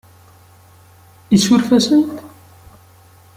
Isuref-asent? 1.35 2.15